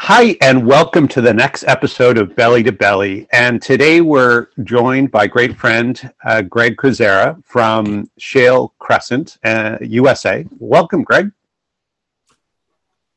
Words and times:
Hi, 0.00 0.36
and 0.40 0.66
welcome 0.66 1.06
to 1.08 1.20
the 1.20 1.32
next 1.32 1.62
episode 1.68 2.18
of 2.18 2.34
Belly 2.34 2.64
to 2.64 2.72
Belly. 2.72 3.28
And 3.32 3.62
today 3.62 4.00
we're 4.00 4.48
joined 4.64 5.12
by 5.12 5.28
great 5.28 5.56
friend 5.56 6.12
uh, 6.24 6.42
Greg 6.42 6.76
Kozera 6.76 7.42
from 7.44 8.10
Shale 8.18 8.74
Crescent, 8.80 9.38
uh, 9.44 9.78
USA. 9.80 10.46
Welcome, 10.58 11.04
Greg. 11.04 11.30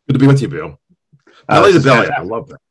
Good 0.08 0.14
to 0.14 0.20
be 0.20 0.28
with 0.28 0.40
you, 0.40 0.50
Bill. 0.50 0.80
Belly 1.48 1.74
to 1.74 1.80
Belly. 1.80 2.10
I 2.16 2.22
love 2.22 2.48
that. 2.50 2.62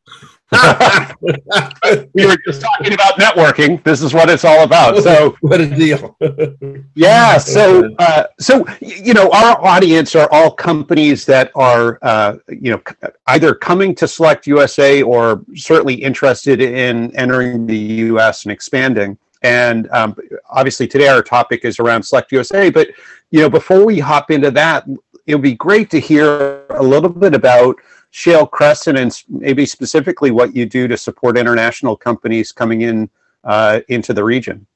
we 1.22 2.24
were 2.24 2.36
just 2.46 2.60
talking 2.60 2.92
about 2.92 3.14
networking. 3.14 3.82
This 3.82 4.00
is 4.00 4.14
what 4.14 4.30
it's 4.30 4.44
all 4.44 4.62
about. 4.62 5.02
So, 5.02 5.36
what 5.40 5.60
a 5.60 5.66
deal! 5.66 6.16
yeah. 6.94 7.36
So, 7.36 7.92
uh, 7.98 8.24
so 8.38 8.64
you 8.80 9.12
know, 9.12 9.28
our 9.32 9.64
audience 9.64 10.14
are 10.14 10.28
all 10.30 10.52
companies 10.52 11.26
that 11.26 11.50
are, 11.56 11.98
uh, 12.02 12.36
you 12.48 12.70
know, 12.70 13.10
either 13.26 13.56
coming 13.56 13.92
to 13.96 14.06
Select 14.06 14.46
USA 14.46 15.02
or 15.02 15.42
certainly 15.56 15.94
interested 15.94 16.60
in 16.60 17.14
entering 17.16 17.66
the 17.66 17.76
U.S. 17.76 18.44
and 18.44 18.52
expanding. 18.52 19.18
And 19.42 19.90
um, 19.90 20.16
obviously, 20.48 20.86
today 20.86 21.08
our 21.08 21.22
topic 21.22 21.64
is 21.64 21.80
around 21.80 22.04
Select 22.04 22.30
USA. 22.30 22.70
But 22.70 22.90
you 23.32 23.40
know, 23.40 23.50
before 23.50 23.84
we 23.84 23.98
hop 23.98 24.30
into 24.30 24.52
that, 24.52 24.86
it 25.26 25.34
would 25.34 25.42
be 25.42 25.54
great 25.54 25.90
to 25.90 25.98
hear 25.98 26.64
a 26.70 26.82
little 26.82 27.10
bit 27.10 27.34
about 27.34 27.76
Shale 28.16 28.46
Crescent 28.46 28.96
and 28.96 29.12
maybe 29.28 29.66
specifically 29.66 30.30
what 30.30 30.56
you 30.56 30.64
do 30.64 30.88
to 30.88 30.96
support 30.96 31.36
international 31.36 31.94
companies 31.94 32.50
coming 32.50 32.80
in 32.80 33.10
uh, 33.44 33.80
into 33.88 34.14
the 34.14 34.24
region. 34.24 34.66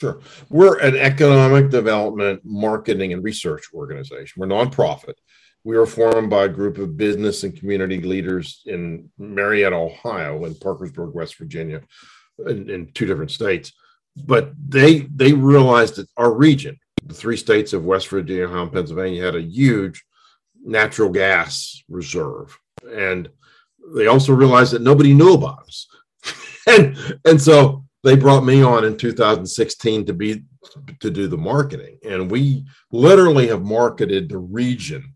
Sure. 0.00 0.18
We're 0.48 0.80
an 0.80 0.96
economic 0.96 1.70
development, 1.70 2.40
marketing, 2.44 3.12
and 3.12 3.22
research 3.22 3.66
organization. 3.72 4.40
We're 4.40 4.48
nonprofit. 4.48 5.14
We 5.62 5.78
were 5.78 5.86
formed 5.86 6.28
by 6.28 6.46
a 6.46 6.48
group 6.48 6.78
of 6.78 6.96
business 6.96 7.44
and 7.44 7.56
community 7.56 8.00
leaders 8.00 8.62
in 8.66 9.10
Marietta, 9.16 9.76
Ohio, 9.76 10.44
and 10.44 10.60
Parkersburg, 10.60 11.14
West 11.14 11.36
Virginia, 11.38 11.82
in, 12.48 12.68
in 12.68 12.90
two 12.94 13.06
different 13.06 13.30
states. 13.30 13.74
But 14.16 14.50
they 14.58 15.02
they 15.14 15.32
realized 15.32 15.96
that 15.96 16.08
our 16.16 16.32
region, 16.32 16.80
the 17.04 17.14
three 17.14 17.36
states 17.36 17.72
of 17.72 17.84
West 17.84 18.08
Virginia, 18.08 18.46
Ohio, 18.46 18.64
and 18.64 18.72
Pennsylvania, 18.72 19.24
had 19.24 19.36
a 19.36 19.40
huge 19.40 20.04
natural 20.66 21.08
gas 21.08 21.82
reserve. 21.88 22.58
And 22.90 23.30
they 23.94 24.08
also 24.08 24.34
realized 24.34 24.72
that 24.72 24.82
nobody 24.82 25.14
knew 25.14 25.34
about 25.34 25.60
us. 25.60 25.86
and 26.66 27.18
and 27.24 27.40
so 27.40 27.84
they 28.02 28.16
brought 28.16 28.44
me 28.44 28.62
on 28.62 28.84
in 28.84 28.96
2016 28.96 30.06
to 30.06 30.12
be 30.12 30.42
to 31.00 31.10
do 31.10 31.28
the 31.28 31.38
marketing. 31.38 31.98
And 32.04 32.30
we 32.30 32.66
literally 32.90 33.48
have 33.48 33.62
marketed 33.62 34.28
the 34.28 34.38
region 34.38 35.14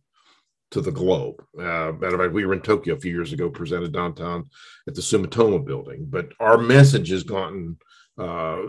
to 0.71 0.81
the 0.81 0.93
globe. 0.93 1.43
Uh, 1.59 1.93
matter 1.99 2.15
of 2.15 2.21
fact, 2.21 2.33
we 2.33 2.47
were 2.47 2.53
in 2.53 2.61
Tokyo 2.61 2.95
a 2.95 3.01
few 3.01 3.13
years 3.13 3.33
ago, 3.33 3.51
presented 3.51 3.93
downtown 3.93 4.49
at 4.87 4.95
the 4.95 5.01
Sumitomo 5.01 5.65
building. 5.65 6.07
But 6.09 6.29
our 6.39 6.59
message 6.59 7.11
has 7.11 7.25
gotten, 7.25 7.77
uh, 8.17 8.63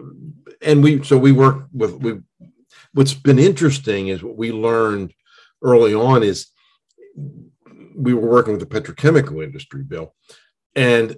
and 0.64 0.84
we 0.84 1.04
so 1.04 1.18
we 1.18 1.32
work 1.32 1.68
with 1.72 1.94
we. 1.94 2.20
What's 2.94 3.14
been 3.14 3.40
interesting 3.40 4.08
is 4.08 4.24
what 4.24 4.38
we 4.38 4.52
learned 4.52 5.14
early 5.62 5.94
on 5.94 6.24
is 6.24 6.51
we 7.96 8.14
were 8.14 8.30
working 8.30 8.58
with 8.58 8.68
the 8.68 8.82
petrochemical 8.82 9.44
industry, 9.44 9.84
Bill, 9.84 10.14
and 10.76 11.18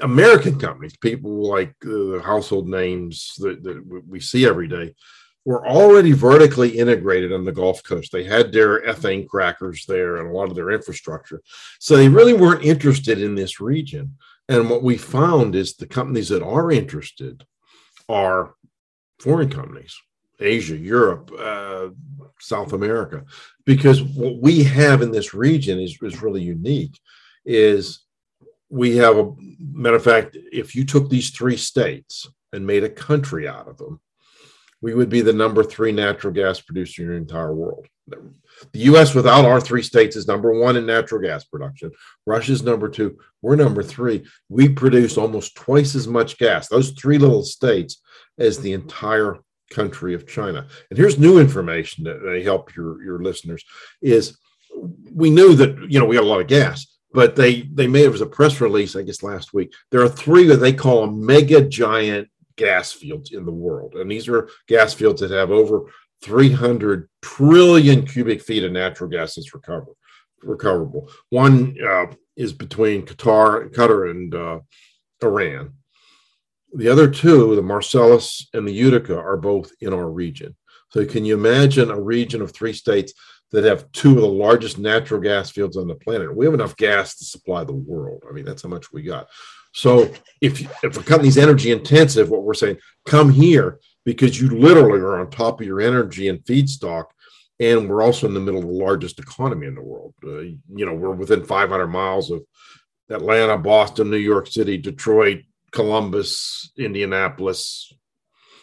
American 0.00 0.58
companies, 0.58 0.96
people 0.96 1.48
like 1.48 1.74
uh, 1.84 1.88
the 1.88 2.22
household 2.24 2.68
names 2.68 3.34
that, 3.38 3.62
that 3.62 4.02
we 4.08 4.20
see 4.20 4.46
every 4.46 4.68
day, 4.68 4.94
were 5.44 5.66
already 5.66 6.12
vertically 6.12 6.78
integrated 6.78 7.32
on 7.32 7.44
the 7.44 7.52
Gulf 7.52 7.82
Coast. 7.82 8.12
They 8.12 8.24
had 8.24 8.52
their 8.52 8.82
ethane 8.82 9.26
crackers 9.26 9.84
there 9.86 10.16
and 10.16 10.28
a 10.28 10.32
lot 10.32 10.50
of 10.50 10.54
their 10.54 10.70
infrastructure. 10.70 11.42
So 11.80 11.96
they 11.96 12.08
really 12.08 12.34
weren't 12.34 12.64
interested 12.64 13.20
in 13.20 13.34
this 13.34 13.60
region. 13.60 14.16
And 14.48 14.68
what 14.68 14.82
we 14.82 14.96
found 14.96 15.54
is 15.54 15.74
the 15.74 15.86
companies 15.86 16.28
that 16.30 16.42
are 16.42 16.70
interested 16.70 17.44
are 18.08 18.54
foreign 19.20 19.50
companies, 19.50 19.96
Asia, 20.40 20.76
Europe, 20.76 21.32
uh, 21.38 21.88
South 22.40 22.72
America, 22.72 23.24
because 23.64 24.02
what 24.02 24.36
we 24.40 24.62
have 24.64 25.02
in 25.02 25.10
this 25.10 25.34
region 25.34 25.78
is, 25.78 25.98
is 26.02 26.22
really 26.22 26.42
unique. 26.42 26.98
Is 27.44 28.04
we 28.70 28.96
have 28.96 29.16
a 29.16 29.32
matter 29.58 29.96
of 29.96 30.04
fact, 30.04 30.36
if 30.52 30.74
you 30.74 30.84
took 30.84 31.08
these 31.08 31.30
three 31.30 31.56
states 31.56 32.28
and 32.52 32.66
made 32.66 32.84
a 32.84 32.90
country 32.90 33.48
out 33.48 33.68
of 33.68 33.78
them, 33.78 34.00
we 34.80 34.94
would 34.94 35.08
be 35.08 35.22
the 35.22 35.32
number 35.32 35.64
three 35.64 35.92
natural 35.92 36.32
gas 36.32 36.60
producer 36.60 37.02
in 37.02 37.08
the 37.08 37.14
entire 37.14 37.54
world. 37.54 37.86
The 38.72 38.80
US 38.80 39.14
without 39.14 39.44
our 39.44 39.60
three 39.60 39.82
states 39.82 40.16
is 40.16 40.26
number 40.26 40.52
one 40.52 40.76
in 40.76 40.86
natural 40.86 41.20
gas 41.20 41.44
production. 41.44 41.90
Russia's 42.26 42.62
number 42.62 42.88
two. 42.88 43.18
We're 43.42 43.56
number 43.56 43.82
three. 43.82 44.26
We 44.48 44.68
produce 44.68 45.16
almost 45.16 45.54
twice 45.54 45.94
as 45.94 46.08
much 46.08 46.38
gas, 46.38 46.68
those 46.68 46.90
three 46.92 47.18
little 47.18 47.44
states, 47.44 48.00
as 48.38 48.58
the 48.58 48.72
entire 48.72 49.38
country 49.70 50.14
of 50.14 50.26
China. 50.26 50.66
And 50.90 50.98
here's 50.98 51.18
new 51.18 51.38
information 51.38 52.04
that 52.04 52.22
may 52.22 52.42
help 52.42 52.74
your, 52.74 53.02
your 53.02 53.22
listeners 53.22 53.64
is 54.02 54.38
we 55.12 55.30
knew 55.30 55.54
that, 55.54 55.90
you 55.90 55.98
know, 55.98 56.06
we 56.06 56.16
got 56.16 56.24
a 56.24 56.28
lot 56.28 56.40
of 56.40 56.46
gas, 56.46 56.98
but 57.12 57.36
they, 57.36 57.62
they 57.62 57.86
made 57.86 58.04
it 58.04 58.12
was 58.12 58.20
a 58.20 58.26
press 58.26 58.60
release, 58.60 58.96
I 58.96 59.02
guess, 59.02 59.22
last 59.22 59.54
week. 59.54 59.72
There 59.90 60.02
are 60.02 60.08
three 60.08 60.46
that 60.46 60.56
they 60.56 60.72
call 60.72 61.04
a 61.04 61.10
mega 61.10 61.62
giant 61.62 62.28
gas 62.56 62.92
fields 62.92 63.32
in 63.32 63.46
the 63.46 63.52
world. 63.52 63.94
And 63.94 64.10
these 64.10 64.28
are 64.28 64.48
gas 64.66 64.92
fields 64.92 65.20
that 65.20 65.30
have 65.30 65.50
over 65.50 65.90
300 66.22 67.08
trillion 67.22 68.06
cubic 68.06 68.42
feet 68.42 68.64
of 68.64 68.72
natural 68.72 69.08
gas 69.08 69.34
that's 69.34 69.54
recover, 69.54 69.92
recoverable. 70.42 71.10
One 71.30 71.76
uh, 71.82 72.06
is 72.36 72.52
between 72.52 73.06
Qatar, 73.06 73.72
Qatar 73.72 74.10
and 74.10 74.34
uh, 74.34 74.60
Iran. 75.22 75.74
The 76.74 76.88
other 76.88 77.10
two, 77.10 77.56
the 77.56 77.62
Marcellus 77.62 78.48
and 78.52 78.66
the 78.66 78.72
Utica, 78.72 79.18
are 79.18 79.36
both 79.36 79.72
in 79.80 79.92
our 79.92 80.10
region. 80.10 80.54
So 80.90 81.04
can 81.04 81.24
you 81.24 81.34
imagine 81.34 81.90
a 81.90 82.00
region 82.00 82.42
of 82.42 82.52
three 82.52 82.72
states 82.72 83.12
that 83.50 83.64
have 83.64 83.90
two 83.92 84.10
of 84.10 84.20
the 84.20 84.26
largest 84.26 84.78
natural 84.78 85.20
gas 85.20 85.50
fields 85.50 85.76
on 85.76 85.86
the 85.86 85.94
planet? 85.94 86.34
We 86.34 86.44
have 86.44 86.54
enough 86.54 86.76
gas 86.76 87.16
to 87.16 87.24
supply 87.24 87.64
the 87.64 87.72
world. 87.72 88.24
I 88.28 88.32
mean, 88.32 88.44
that's 88.44 88.62
how 88.62 88.68
much 88.68 88.92
we 88.92 89.02
got. 89.02 89.28
So 89.72 90.10
if 90.40 90.60
if 90.82 90.96
a 90.96 91.02
company's 91.02 91.38
energy 91.38 91.72
intensive, 91.72 92.30
what 92.30 92.42
we're 92.42 92.54
saying, 92.54 92.78
come 93.06 93.30
here 93.30 93.78
because 94.04 94.40
you 94.40 94.48
literally 94.48 95.00
are 95.00 95.20
on 95.20 95.30
top 95.30 95.60
of 95.60 95.66
your 95.66 95.80
energy 95.80 96.28
and 96.28 96.42
feedstock, 96.44 97.04
and 97.60 97.88
we're 97.88 98.02
also 98.02 98.26
in 98.26 98.34
the 98.34 98.40
middle 98.40 98.60
of 98.60 98.66
the 98.66 98.72
largest 98.72 99.18
economy 99.18 99.66
in 99.66 99.74
the 99.74 99.82
world. 99.82 100.14
Uh, 100.24 100.40
you 100.40 100.86
know, 100.86 100.94
we're 100.94 101.10
within 101.10 101.44
500 101.44 101.86
miles 101.88 102.30
of 102.30 102.42
Atlanta, 103.10 103.58
Boston, 103.58 104.10
New 104.10 104.16
York 104.16 104.46
City, 104.46 104.78
Detroit, 104.78 105.42
Columbus, 105.72 106.72
Indianapolis, 106.76 107.92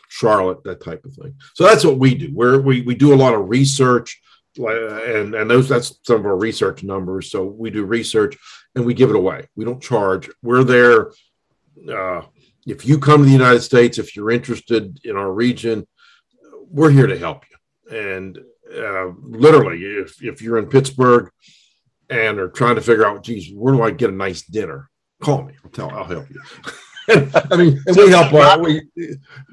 Charlotte, 0.10 0.64
that 0.64 0.84
type 0.84 1.06
of 1.06 1.14
thing. 1.14 1.36
So 1.54 1.66
that's 1.66 1.84
what 1.84 2.00
we 2.00 2.16
do. 2.16 2.32
We're, 2.34 2.60
we 2.60 2.82
we 2.82 2.96
do 2.96 3.14
a 3.14 3.16
lot 3.16 3.34
of 3.34 3.50
research, 3.50 4.22
and 4.58 5.36
and 5.36 5.50
those 5.50 5.68
that's 5.68 6.00
some 6.04 6.22
of 6.22 6.26
our 6.26 6.38
research 6.38 6.84
numbers. 6.84 7.30
So 7.30 7.44
we 7.44 7.70
do 7.70 7.84
research 7.86 8.38
and 8.76 8.86
we 8.86 8.94
give 8.94 9.10
it 9.10 9.16
away. 9.16 9.48
We 9.56 9.66
don't 9.66 9.82
charge. 9.82 10.30
We're 10.42 10.64
there. 10.64 11.12
Uh, 11.90 12.24
if 12.66 12.86
you 12.86 12.98
come 12.98 13.20
to 13.20 13.26
the 13.26 13.32
United 13.32 13.62
States, 13.62 13.98
if 13.98 14.16
you're 14.16 14.32
interested 14.32 15.00
in 15.04 15.18
our 15.18 15.32
region, 15.32 15.86
we're 16.70 16.92
here 16.92 17.08
to 17.08 17.18
help 17.18 17.44
you. 17.50 17.98
And 17.98 18.40
uh, 18.74 19.12
literally, 19.22 19.84
if 19.84 20.24
if 20.24 20.42
you're 20.42 20.58
in 20.58 20.68
Pittsburgh 20.68 21.30
and 22.10 22.40
are 22.40 22.50
trying 22.50 22.76
to 22.76 22.82
figure 22.82 23.06
out, 23.06 23.24
geez, 23.24 23.52
where 23.54 23.74
do 23.74 23.84
I 23.84 23.92
get 23.92 24.10
a 24.10 24.14
nice 24.14 24.44
dinner? 24.44 24.90
Call 25.22 25.44
me. 25.44 25.54
I'll 25.64 25.72
tell. 25.72 25.92
I'll 25.92 26.06
help 26.06 26.30
you. 26.30 26.42
I 27.52 27.58
mean, 27.58 27.80
we 27.96 28.10
help. 28.10 28.32
Not, 28.32 28.62
we, 28.62 28.82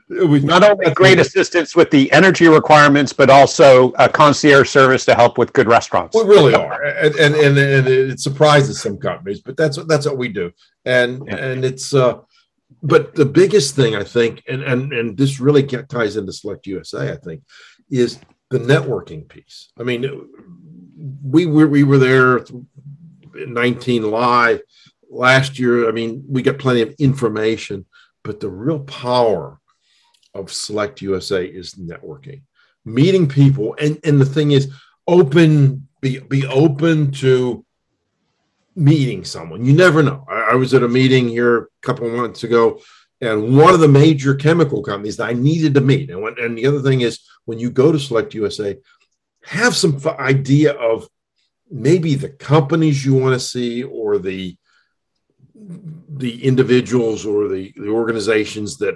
we, 0.09 0.41
not 0.41 0.63
only 0.65 0.91
great 0.93 1.19
assistance 1.19 1.77
with 1.77 1.91
the 1.91 2.11
energy 2.13 2.49
requirements, 2.49 3.13
but 3.13 3.31
also 3.31 3.93
a 3.99 4.09
concierge 4.09 4.69
service 4.69 5.05
to 5.07 5.15
help 5.15 5.39
with 5.39 5.53
good 5.53 5.67
restaurants. 5.67 6.17
We 6.17 6.23
really 6.23 6.55
are, 6.55 6.83
and 6.83 7.15
and, 7.17 7.35
and, 7.35 7.59
and 7.59 7.89
it 7.89 8.21
surprises 8.21 8.81
some 8.81 8.99
companies, 8.99 9.41
but 9.41 9.57
that's 9.57 9.77
that's 9.87 10.07
what 10.07 10.19
we 10.19 10.29
do, 10.29 10.53
and 10.85 11.25
yeah. 11.27 11.37
and 11.37 11.65
it's. 11.65 11.95
uh 11.95 12.21
but 12.85 13.15
the 13.15 13.27
biggest 13.27 13.77
thing 13.77 13.95
I 13.95 14.03
think, 14.03 14.43
and 14.49 14.63
and 14.63 14.93
and 14.93 15.17
this 15.17 15.39
really 15.39 15.63
ties 15.63 16.17
into 16.17 16.33
Select 16.33 16.67
USA, 16.67 17.13
I 17.13 17.17
think, 17.17 17.43
is 17.91 18.19
the 18.51 18.59
networking 18.59 19.29
piece. 19.29 19.71
I 19.79 19.85
mean, 19.85 20.29
we 21.23 21.47
were 21.47 21.69
we 21.69 21.85
were 21.85 21.99
there 21.99 22.45
19 23.35 24.11
live 24.11 24.63
last 25.13 25.59
year, 25.59 25.89
I 25.89 25.93
mean, 25.93 26.25
we 26.29 26.43
got 26.43 26.59
plenty 26.59 26.83
of 26.83 26.95
information, 26.99 27.87
but 28.25 28.41
the 28.41 28.49
real 28.49 28.81
power 28.81 29.61
of 30.35 30.53
Select 30.53 31.03
USA 31.03 31.45
is 31.45 31.75
networking, 31.75 32.43
meeting 32.85 33.29
people. 33.29 33.77
And, 33.79 34.01
and 34.05 34.21
the 34.21 34.25
thing 34.25 34.53
is, 34.53 34.73
open, 35.07 35.89
be, 36.01 36.19
be 36.19 36.47
open 36.47 37.13
to 37.13 37.65
meeting 38.75 39.25
someone. 39.25 39.65
You 39.65 39.75
never 39.75 40.03
know. 40.03 40.25
I, 40.29 40.53
I 40.53 40.55
was 40.55 40.73
at 40.73 40.83
a 40.83 40.89
meeting 40.89 41.29
here 41.29 41.59
a 41.59 41.67
couple 41.83 42.07
of 42.07 42.15
months 42.15 42.45
ago, 42.45 42.81
and 43.21 43.57
one 43.57 43.75
of 43.75 43.81
the 43.81 43.89
major 43.89 44.35
chemical 44.35 44.83
companies 44.83 45.19
that 45.19 45.29
I 45.29 45.35
needed 45.35 45.75
to 45.75 45.81
meet. 45.81 46.11
And, 46.11 46.23
when, 46.23 46.35
and 46.39 46.57
the 46.57 46.67
other 46.67 46.81
thing 46.81 47.03
is, 47.03 47.21
when 47.45 47.59
you 47.59 47.71
go 47.71 47.93
to 47.93 47.99
Select 47.99 48.35
USA, 48.35 48.79
have 49.45 49.77
some 49.77 50.01
idea 50.19 50.73
of 50.73 51.09
maybe 51.71 52.15
the 52.15 52.29
companies 52.29 53.05
you 53.05 53.15
want 53.15 53.35
to 53.35 53.41
see 53.41 53.83
or 53.83 54.19
the 54.19 54.57
the 56.09 56.45
individuals 56.45 57.25
or 57.25 57.49
the, 57.49 57.73
the 57.77 57.89
organizations 57.89 58.77
that 58.79 58.95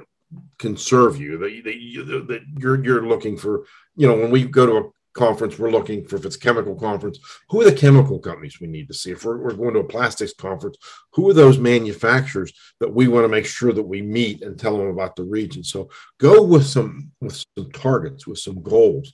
can 0.58 0.76
serve 0.76 1.20
you 1.20 1.38
that, 1.38 1.62
that, 1.64 2.26
that 2.28 2.40
you're 2.58 2.84
you're 2.84 3.06
looking 3.06 3.36
for 3.36 3.64
you 3.94 4.08
know 4.08 4.16
when 4.16 4.30
we 4.30 4.44
go 4.44 4.66
to 4.66 4.76
a 4.76 4.90
conference 5.16 5.58
we're 5.58 5.70
looking 5.70 6.04
for 6.04 6.16
if 6.16 6.24
it's 6.24 6.36
chemical 6.36 6.74
conference 6.74 7.18
who 7.48 7.60
are 7.60 7.64
the 7.64 7.72
chemical 7.72 8.18
companies 8.18 8.60
we 8.60 8.66
need 8.66 8.86
to 8.86 8.94
see? 8.94 9.12
If 9.12 9.24
we're, 9.24 9.38
we're 9.38 9.54
going 9.54 9.74
to 9.74 9.80
a 9.80 9.84
plastics 9.84 10.34
conference 10.34 10.76
who 11.12 11.28
are 11.30 11.34
those 11.34 11.58
manufacturers 11.58 12.52
that 12.80 12.92
we 12.92 13.08
want 13.08 13.24
to 13.24 13.28
make 13.28 13.46
sure 13.46 13.72
that 13.72 13.82
we 13.82 14.02
meet 14.02 14.42
and 14.42 14.58
tell 14.58 14.76
them 14.76 14.88
about 14.88 15.16
the 15.16 15.24
region? 15.24 15.64
So 15.64 15.90
go 16.18 16.42
with 16.42 16.66
some 16.66 17.10
with 17.20 17.42
some 17.56 17.70
targets 17.72 18.26
with 18.26 18.38
some 18.38 18.62
goals. 18.62 19.12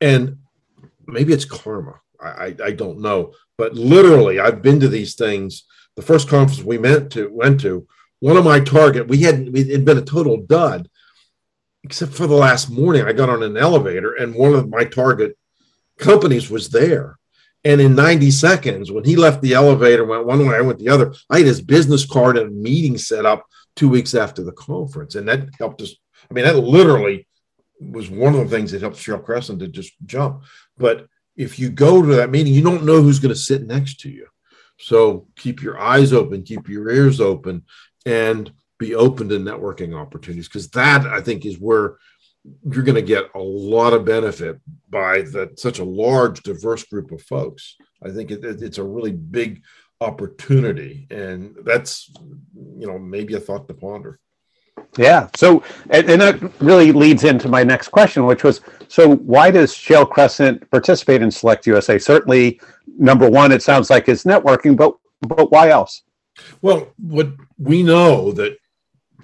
And 0.00 0.38
maybe 1.06 1.32
it's 1.32 1.44
karma. 1.44 2.00
I, 2.20 2.54
I 2.64 2.70
don't 2.70 3.00
know, 3.00 3.34
but 3.58 3.74
literally, 3.74 4.40
I've 4.40 4.62
been 4.62 4.80
to 4.80 4.88
these 4.88 5.14
things. 5.14 5.64
The 5.96 6.02
first 6.02 6.28
conference 6.28 6.62
we 6.62 6.78
meant 6.78 7.12
to 7.12 7.28
went 7.32 7.60
to, 7.60 7.86
one 8.20 8.36
of 8.36 8.44
my 8.44 8.60
target, 8.60 9.08
we 9.08 9.18
had 9.18 9.48
it 9.54 9.70
had 9.70 9.84
been 9.84 9.98
a 9.98 10.02
total 10.02 10.38
dud, 10.38 10.88
except 11.82 12.12
for 12.12 12.26
the 12.26 12.34
last 12.34 12.70
morning. 12.70 13.04
I 13.04 13.12
got 13.12 13.30
on 13.30 13.42
an 13.42 13.56
elevator, 13.56 14.14
and 14.14 14.34
one 14.34 14.54
of 14.54 14.68
my 14.68 14.84
target 14.84 15.36
companies 15.98 16.50
was 16.50 16.70
there. 16.70 17.18
And 17.66 17.80
in 17.80 17.94
90 17.94 18.30
seconds, 18.30 18.92
when 18.92 19.04
he 19.04 19.16
left 19.16 19.40
the 19.40 19.54
elevator, 19.54 20.04
went 20.04 20.26
one 20.26 20.46
way, 20.46 20.56
I 20.56 20.60
went 20.60 20.78
the 20.78 20.90
other. 20.90 21.14
I 21.30 21.38
had 21.38 21.46
his 21.46 21.62
business 21.62 22.04
card 22.04 22.36
and 22.36 22.48
a 22.48 22.52
meeting 22.52 22.98
set 22.98 23.24
up 23.24 23.46
two 23.76 23.88
weeks 23.88 24.14
after 24.14 24.42
the 24.42 24.52
conference, 24.52 25.14
and 25.14 25.26
that 25.28 25.48
helped 25.58 25.80
us. 25.80 25.94
I 26.30 26.34
mean, 26.34 26.44
that 26.44 26.56
literally 26.56 27.26
was 27.80 28.10
one 28.10 28.34
of 28.34 28.40
the 28.40 28.56
things 28.56 28.72
that 28.72 28.82
helped 28.82 28.98
Shale 28.98 29.18
Crescent 29.18 29.60
to 29.60 29.68
just 29.68 29.92
jump. 30.04 30.42
But 30.76 31.06
if 31.36 31.58
you 31.58 31.70
go 31.70 32.02
to 32.02 32.14
that 32.16 32.30
meeting, 32.30 32.54
you 32.54 32.62
don't 32.62 32.84
know 32.84 33.02
who's 33.02 33.18
going 33.18 33.34
to 33.34 33.40
sit 33.40 33.66
next 33.66 34.00
to 34.00 34.10
you. 34.10 34.26
So 34.78 35.28
keep 35.36 35.62
your 35.62 35.78
eyes 35.78 36.12
open, 36.12 36.42
keep 36.42 36.68
your 36.68 36.90
ears 36.90 37.20
open, 37.20 37.64
and 38.06 38.52
be 38.78 38.94
open 38.94 39.28
to 39.28 39.38
networking 39.38 39.98
opportunities 39.98 40.48
because 40.48 40.68
that 40.70 41.06
I 41.06 41.20
think 41.20 41.46
is 41.46 41.58
where 41.58 41.96
you're 42.70 42.82
going 42.84 42.94
to 42.94 43.02
get 43.02 43.30
a 43.34 43.38
lot 43.38 43.92
of 43.94 44.04
benefit 44.04 44.60
by 44.90 45.22
that 45.22 45.58
such 45.58 45.78
a 45.78 45.84
large, 45.84 46.42
diverse 46.42 46.84
group 46.84 47.10
of 47.10 47.22
folks. 47.22 47.76
I 48.02 48.10
think 48.10 48.30
it, 48.30 48.44
it, 48.44 48.62
it's 48.62 48.78
a 48.78 48.84
really 48.84 49.12
big 49.12 49.62
opportunity, 50.00 51.06
and 51.10 51.56
that's 51.62 52.10
you 52.54 52.86
know 52.86 52.98
maybe 52.98 53.34
a 53.34 53.40
thought 53.40 53.68
to 53.68 53.74
ponder. 53.74 54.20
Yeah. 54.96 55.28
So, 55.34 55.62
and, 55.90 56.08
and, 56.08 56.20
that 56.20 56.60
really 56.60 56.92
leads 56.92 57.24
into 57.24 57.48
my 57.48 57.64
next 57.64 57.88
question, 57.88 58.26
which 58.26 58.44
was 58.44 58.60
so 58.88 59.16
why 59.16 59.50
does 59.50 59.74
Shale 59.74 60.06
Crescent 60.06 60.70
participate 60.70 61.22
in 61.22 61.30
Select 61.30 61.66
USA? 61.66 61.98
Certainly, 61.98 62.60
number 62.98 63.28
one, 63.28 63.50
it 63.50 63.62
sounds 63.62 63.90
like 63.90 64.08
it's 64.08 64.24
networking, 64.24 64.76
but 64.76 64.94
but 65.20 65.50
why 65.50 65.70
else? 65.70 66.02
Well, 66.62 66.92
what 66.98 67.32
we 67.58 67.82
know 67.82 68.32
that 68.32 68.56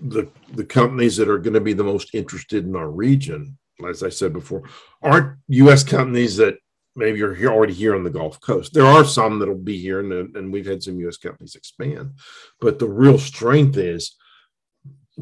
the 0.02 0.28
the 0.52 0.64
companies 0.64 1.16
that 1.16 1.28
are 1.28 1.38
going 1.38 1.54
to 1.54 1.60
be 1.60 1.72
the 1.72 1.84
most 1.84 2.14
interested 2.14 2.64
in 2.66 2.74
our 2.74 2.90
region, 2.90 3.56
as 3.88 4.02
I 4.02 4.08
said 4.08 4.32
before, 4.32 4.62
aren't 5.02 5.38
U.S. 5.48 5.84
companies 5.84 6.36
that 6.38 6.56
maybe 6.96 7.22
are 7.22 7.34
here 7.34 7.50
already 7.50 7.72
here 7.72 7.94
on 7.94 8.02
the 8.02 8.10
Gulf 8.10 8.40
Coast. 8.40 8.72
There 8.72 8.86
are 8.86 9.04
some 9.04 9.38
that'll 9.38 9.54
be 9.54 9.78
here, 9.78 10.00
and, 10.00 10.36
and 10.36 10.52
we've 10.52 10.66
had 10.66 10.82
some 10.82 10.98
U.S. 11.00 11.16
companies 11.16 11.54
expand, 11.54 12.14
but 12.60 12.78
the 12.78 12.88
real 12.88 13.18
strength 13.18 13.76
is 13.76 14.16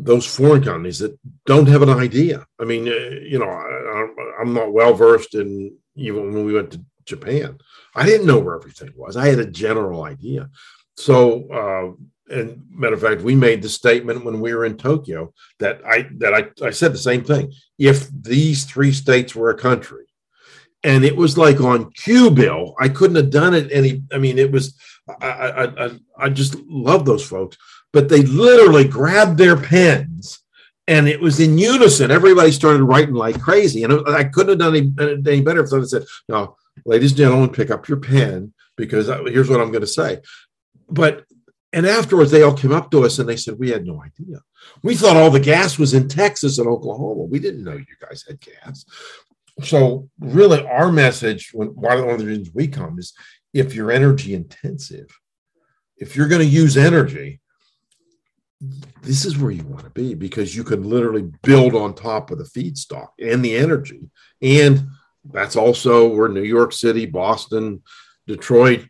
those 0.05 0.27
foreign 0.27 0.63
companies 0.63 0.99
that 1.01 1.19
don't 1.47 1.67
have 1.69 1.83
an 1.83 1.91
idea. 1.91 2.47
I 2.61 2.65
mean, 2.65 2.89
uh, 2.89 3.21
you 3.23 3.39
know, 3.39 3.49
I, 3.49 4.41
am 4.41 4.55
not 4.55 4.73
well 4.73 4.95
versed 4.95 5.35
in 5.35 5.77
even 5.97 6.33
when 6.33 6.45
we 6.45 6.53
went 6.53 6.73
to 6.73 6.85
Japan. 7.05 7.59
I 7.95 8.05
didn't 8.07 8.27
know 8.27 8.39
where 8.39 8.55
everything 8.55 8.93
was. 8.95 9.17
I 9.17 9.29
had 9.29 9.39
a 9.39 9.47
general 9.47 10.05
idea. 10.05 10.51
So, 10.97 11.49
uh, 11.51 12.35
and 12.35 12.63
matter 12.71 12.95
of 12.95 13.01
fact, 13.01 13.23
we 13.23 13.35
made 13.35 13.63
the 13.63 13.69
statement 13.69 14.25
when 14.25 14.41
we 14.41 14.55
were 14.55 14.65
in 14.65 14.77
Tokyo 14.77 15.33
that 15.59 15.81
I 15.87 16.09
that 16.19 16.35
I, 16.35 16.67
I 16.67 16.71
said 16.71 16.93
the 16.93 16.99
same 16.99 17.25
thing. 17.25 17.53
If 17.79 18.09
these 18.11 18.65
three 18.65 18.93
states 18.93 19.35
were 19.35 19.51
a 19.51 19.59
country, 19.59 20.05
and 20.85 21.05
it 21.05 21.17
was 21.17 21.39
like 21.39 21.61
on 21.61 21.91
cue, 21.93 22.31
Bill, 22.31 22.75
I 22.79 22.89
couldn't 22.89 23.17
have 23.17 23.31
done 23.31 23.55
it 23.55 23.73
any. 23.73 24.03
I 24.13 24.19
mean, 24.19 24.39
it 24.39 24.53
was. 24.53 24.75
I 25.21 25.27
I 25.27 25.85
I, 25.87 25.91
I 26.19 26.29
just 26.29 26.57
love 26.67 27.07
those 27.07 27.27
folks 27.27 27.57
but 27.93 28.09
they 28.09 28.23
literally 28.23 28.87
grabbed 28.87 29.39
their 29.39 29.57
pens 29.57 30.41
and 30.89 31.07
it 31.07 31.21
was 31.21 31.39
in 31.39 31.59
unison. 31.59 32.11
Everybody 32.11 32.51
started 32.51 32.83
writing 32.83 33.15
like 33.15 33.41
crazy. 33.41 33.85
And 33.85 34.09
I 34.09 34.25
couldn't 34.25 34.59
have 34.61 34.73
done 34.73 34.77
any, 34.77 35.21
any 35.31 35.43
better 35.43 35.63
if 35.63 35.69
someone 35.69 35.87
said, 35.87 36.05
No, 36.29 36.57
ladies 36.85 37.13
and 37.13 37.19
gentlemen, 37.19 37.51
pick 37.51 37.71
up 37.71 37.89
your 37.89 37.99
pen 37.99 38.55
because 38.77 39.07
here's 39.07 39.51
what 39.51 39.61
I'm 39.61 39.71
going 39.71 39.83
to 39.83 39.87
say. 39.87 40.21
But, 40.89 41.25
and 41.75 41.87
afterwards, 41.87 42.31
they 42.31 42.43
all 42.43 42.57
came 42.57 42.73
up 42.73 42.91
to 42.91 43.05
us 43.05 43.19
and 43.19 43.29
they 43.29 43.37
said, 43.37 43.59
We 43.59 43.71
had 43.71 43.87
no 43.87 44.03
idea. 44.03 44.41
We 44.83 44.95
thought 44.95 45.17
all 45.17 45.31
the 45.31 45.41
gas 45.41 45.79
was 45.79 45.93
in 45.93 46.09
Texas 46.09 46.59
and 46.59 46.67
Oklahoma. 46.67 47.25
We 47.25 47.39
didn't 47.39 47.65
know 47.65 47.75
you 47.75 47.85
guys 48.01 48.25
had 48.27 48.41
gas. 48.41 48.85
So, 49.63 50.09
really, 50.21 50.65
our 50.67 50.91
message, 50.91 51.51
one 51.53 51.69
of 51.69 52.19
the 52.19 52.27
reasons 52.27 52.51
we 52.55 52.69
come 52.69 52.99
is 52.99 53.13
if 53.53 53.75
you're 53.75 53.91
energy 53.91 54.35
intensive, 54.35 55.09
if 55.97 56.17
you're 56.17 56.29
going 56.29 56.43
to 56.43 56.47
use 56.47 56.77
energy, 56.77 57.41
this 59.03 59.25
is 59.25 59.39
where 59.39 59.51
you 59.51 59.63
want 59.65 59.85
to 59.85 59.91
be 59.91 60.15
because 60.15 60.57
you 60.57 60.65
can 60.65 60.83
literally 60.83 61.31
build 61.43 61.75
on 61.75 61.95
top 61.95 62.31
of 62.31 62.39
the 62.39 62.45
feedstock 62.45 63.09
and 63.21 63.45
the 63.45 63.57
energy. 63.57 64.01
And 64.43 64.89
that's 65.25 65.57
also 65.57 66.09
where 66.09 66.29
New 66.29 66.43
York 66.43 66.73
City, 66.73 67.07
Boston, 67.07 67.83
Detroit, 68.27 68.89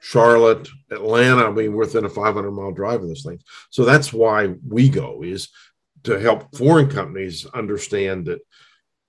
Charlotte, 0.00 0.68
Atlanta, 0.90 1.46
I 1.46 1.50
mean, 1.50 1.74
within 1.74 2.04
a 2.04 2.08
500 2.08 2.50
mile 2.50 2.72
drive 2.72 3.02
of 3.02 3.08
those 3.08 3.22
things. 3.22 3.42
So 3.70 3.84
that's 3.84 4.12
why 4.12 4.54
we 4.66 4.88
go 4.88 5.22
is 5.22 5.48
to 6.04 6.18
help 6.18 6.56
foreign 6.56 6.88
companies 6.88 7.46
understand 7.46 8.26
that, 8.26 8.40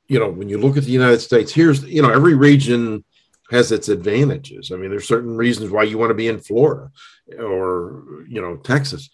you 0.07 0.19
know, 0.19 0.29
when 0.29 0.49
you 0.49 0.57
look 0.59 0.77
at 0.77 0.83
the 0.83 0.91
United 0.91 1.19
States, 1.19 1.51
here's, 1.51 1.83
you 1.83 2.01
know, 2.01 2.11
every 2.11 2.35
region 2.35 3.03
has 3.49 3.71
its 3.71 3.89
advantages. 3.89 4.71
I 4.71 4.75
mean, 4.75 4.89
there's 4.89 5.07
certain 5.07 5.35
reasons 5.35 5.71
why 5.71 5.83
you 5.83 5.97
want 5.97 6.11
to 6.11 6.15
be 6.15 6.27
in 6.27 6.39
Florida 6.39 6.91
or, 7.39 8.25
you 8.27 8.41
know, 8.41 8.57
Texas 8.57 9.09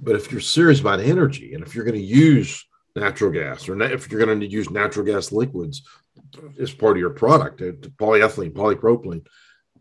but 0.00 0.16
if 0.16 0.30
you're 0.30 0.40
serious 0.40 0.80
about 0.80 1.00
energy 1.00 1.54
and 1.54 1.64
if 1.64 1.74
you're 1.74 1.84
going 1.84 1.94
to 1.94 2.00
use 2.00 2.64
natural 2.94 3.30
gas 3.30 3.68
or 3.68 3.80
if 3.82 4.10
you're 4.10 4.24
going 4.24 4.40
to 4.40 4.46
use 4.46 4.70
natural 4.70 5.04
gas 5.04 5.32
liquids 5.32 5.82
as 6.60 6.72
part 6.72 6.96
of 6.96 7.00
your 7.00 7.10
product, 7.10 7.60
uh, 7.62 7.72
polyethylene, 8.00 8.52
polypropylene, 8.52 9.26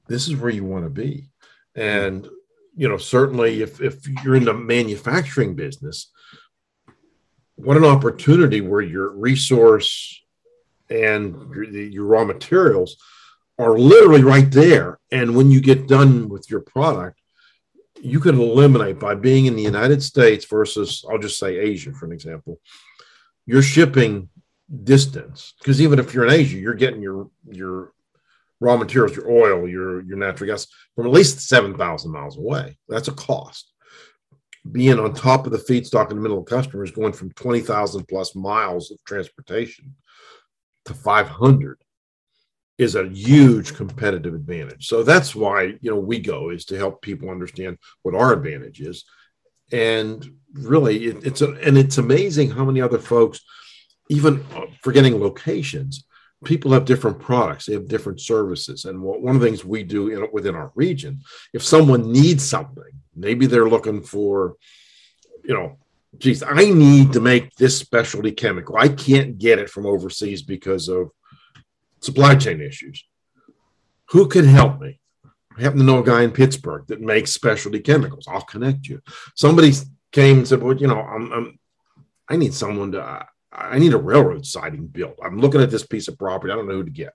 this 0.08 0.28
is 0.28 0.36
where 0.36 0.52
you 0.52 0.64
want 0.64 0.86
to 0.86 0.90
be. 0.90 1.30
And 1.76 2.28
you 2.76 2.88
know, 2.88 2.98
certainly 2.98 3.62
if 3.62 3.82
if 3.82 4.08
you're 4.24 4.36
in 4.36 4.46
the 4.46 4.54
manufacturing 4.54 5.56
business, 5.56 6.12
what 7.56 7.76
an 7.76 7.84
opportunity 7.84 8.62
where 8.62 8.82
your 8.82 9.10
resource 9.10 10.22
and 10.90 11.54
your, 11.54 11.64
your 11.64 12.06
raw 12.06 12.24
materials 12.24 12.98
are 13.58 13.78
literally 13.78 14.24
right 14.24 14.52
there. 14.52 15.00
And 15.12 15.36
when 15.36 15.50
you 15.50 15.60
get 15.60 15.88
done 15.88 16.30
with 16.30 16.50
your 16.52 16.60
product, 16.60 17.20
you 18.02 18.20
can 18.20 18.40
eliminate 18.40 19.00
by 19.00 19.16
being 19.16 19.46
in 19.46 19.56
the 19.56 19.64
United 19.64 20.04
States 20.04 20.46
versus, 20.46 21.04
I'll 21.10 21.18
just 21.18 21.40
say 21.40 21.58
Asia, 21.58 21.92
for 21.94 22.06
an 22.06 22.12
example, 22.12 22.60
your 23.46 23.62
shipping 23.62 24.30
distance. 24.84 25.54
Because 25.60 25.82
even 25.82 26.00
if 26.00 26.14
you're 26.14 26.26
in 26.26 26.34
Asia, 26.34 26.58
you're 26.58 26.74
getting 26.74 27.02
your 27.02 27.30
your 27.50 27.94
raw 28.60 28.76
materials, 28.78 29.16
your 29.16 29.30
oil, 29.30 29.68
your 29.68 30.02
your 30.04 30.18
natural 30.18 30.50
gas 30.50 30.68
from 30.96 31.06
at 31.06 31.14
least 31.14 31.48
seven 31.48 31.78
thousand 31.78 32.12
miles 32.12 32.38
away. 32.38 32.78
That's 32.90 33.08
a 33.08 33.14
cost. 33.14 33.72
Being 34.70 35.00
on 35.00 35.14
top 35.14 35.46
of 35.46 35.54
the 35.54 35.60
feedstock 35.60 36.10
in 36.10 36.18
the 36.18 36.22
middle 36.22 36.40
of 36.40 36.46
customers, 36.46 36.92
going 36.92 37.14
from 37.14 37.32
twenty 37.32 37.62
thousand 37.62 38.08
plus 38.08 38.36
miles 38.36 38.92
of 38.92 39.04
transportation 39.06 39.96
to 40.86 40.94
five 40.94 41.28
hundred 41.28 41.78
is 42.78 42.96
a 42.96 43.08
huge 43.08 43.74
competitive 43.76 44.34
advantage. 44.34 44.88
So 44.88 45.04
that's 45.04 45.36
why 45.36 45.78
you 45.82 45.92
know 45.92 45.98
we 45.98 46.20
go 46.20 46.50
is 46.50 46.66
to 46.66 46.78
help 46.78 47.02
people 47.02 47.30
understand 47.30 47.78
what 48.04 48.16
our 48.16 48.34
advantage 48.34 48.82
is, 48.82 49.06
and 49.72 50.30
really 50.54 51.06
it, 51.06 51.26
it's 51.26 51.42
a, 51.42 51.52
and 51.54 51.78
it's 51.78 51.98
amazing 51.98 52.52
how 52.52 52.66
many 52.66 52.82
other 52.82 53.00
folks, 53.00 53.42
even 54.10 54.46
uh, 54.56 54.66
forgetting 54.82 55.20
locations, 55.20 56.06
people 56.46 56.72
have 56.72 56.86
different 56.86 57.20
products, 57.20 57.66
they 57.66 57.74
have 57.74 57.88
different 57.88 58.22
services, 58.22 58.86
and 58.86 59.02
what, 59.02 59.22
one 59.22 59.36
of 59.36 59.42
the 59.42 59.48
things 59.48 59.66
we 59.66 59.84
do 59.84 60.10
in, 60.10 60.28
within 60.32 60.56
our 60.56 60.72
region, 60.76 61.22
if 61.54 61.64
someone 61.64 62.12
needs 62.12 62.48
something, 62.48 62.84
maybe 63.16 63.48
they're 63.48 63.70
looking 63.70 64.02
for, 64.02 64.56
you 65.44 65.54
know. 65.54 65.78
Geez, 66.20 66.42
I 66.42 66.64
need 66.72 67.14
to 67.14 67.20
make 67.20 67.54
this 67.56 67.78
specialty 67.78 68.32
chemical. 68.32 68.76
I 68.76 68.88
can't 68.88 69.38
get 69.38 69.60
it 69.60 69.70
from 69.70 69.86
overseas 69.86 70.42
because 70.42 70.88
of 70.88 71.12
supply 72.00 72.36
chain 72.36 72.62
issues. 72.62 73.04
Who 74.10 74.28
can 74.28 74.46
help 74.46 74.80
me? 74.80 75.00
I 75.58 75.62
happen 75.62 75.80
to 75.80 75.86
know 75.86 76.00
a 76.00 76.06
guy 76.06 76.22
in 76.22 76.32
Pittsburgh 76.32 76.86
that 76.88 77.02
makes 77.02 77.32
specialty 77.32 77.80
chemicals. 77.80 78.28
I'll 78.28 78.42
connect 78.42 78.88
you. 78.88 79.02
Somebody 79.36 79.74
came 80.12 80.38
and 80.38 80.48
said, 80.48 80.62
"Well, 80.62 80.78
you 80.78 80.88
know, 80.88 81.02
I'm, 81.02 81.32
I'm 81.34 81.60
I 82.30 82.36
need 82.36 82.54
someone 82.54 82.92
to. 82.94 83.02
Uh, 83.02 83.24
I 83.52 83.80
need 83.80 83.94
a 83.94 83.98
railroad 83.98 84.46
siding 84.46 84.88
built. 84.88 85.18
I'm 85.24 85.40
looking 85.40 85.62
at 85.62 85.72
this 85.72 85.86
piece 85.86 86.08
of 86.08 86.18
property. 86.18 86.52
I 86.52 86.56
don't 86.56 86.68
know 86.68 86.76
who 86.76 86.84
to 86.84 86.92
get. 86.92 87.14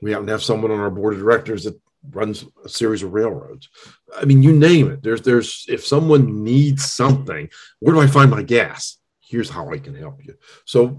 We 0.00 0.12
happen 0.12 0.26
to 0.26 0.32
have 0.32 0.42
someone 0.42 0.70
on 0.70 0.80
our 0.80 0.90
board 0.90 1.14
of 1.14 1.20
directors 1.20 1.64
that 1.64 1.78
runs 2.12 2.46
a 2.64 2.68
series 2.68 3.02
of 3.02 3.12
railroads. 3.12 3.68
I 4.16 4.24
mean, 4.24 4.42
you 4.42 4.52
name 4.52 4.90
it. 4.90 5.02
There's 5.02 5.22
there's 5.22 5.66
if 5.68 5.86
someone 5.86 6.44
needs 6.44 6.90
something, 6.90 7.50
where 7.80 7.94
do 7.94 8.00
I 8.00 8.06
find 8.06 8.30
my 8.30 8.42
gas? 8.42 8.98
Here's 9.30 9.48
how 9.48 9.70
I 9.70 9.78
can 9.78 9.94
help 9.94 10.18
you. 10.26 10.34
So 10.64 10.98